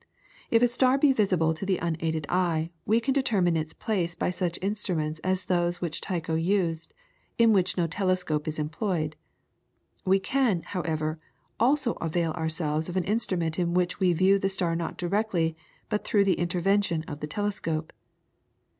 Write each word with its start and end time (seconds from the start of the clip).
If 0.49 0.63
a 0.63 0.67
star 0.67 0.97
be 0.97 1.13
visible 1.13 1.53
to 1.53 1.63
the 1.63 1.77
unaided 1.77 2.25
eye, 2.27 2.71
we 2.87 2.99
can 2.99 3.13
determine 3.13 3.55
its 3.55 3.71
place 3.71 4.15
by 4.15 4.31
such 4.31 4.57
instruments 4.59 5.19
as 5.19 5.45
those 5.45 5.79
which 5.79 6.01
Tycho 6.01 6.33
used, 6.33 6.91
in 7.37 7.53
which 7.53 7.77
no 7.77 7.85
telescope 7.85 8.47
is 8.47 8.57
employed. 8.57 9.15
We 10.03 10.19
can, 10.19 10.63
however, 10.63 11.19
also 11.59 11.93
avail 12.01 12.31
ourselves 12.31 12.89
of 12.89 12.97
an 12.97 13.03
instrument 13.03 13.59
in 13.59 13.75
which 13.75 13.99
we 13.99 14.11
view 14.11 14.39
the 14.39 14.49
star 14.49 14.75
not 14.75 14.97
directly 14.97 15.55
but 15.87 16.03
through 16.03 16.23
the 16.23 16.39
intervention 16.39 17.03
of 17.03 17.19
the 17.19 17.27
telescope. 17.27 17.93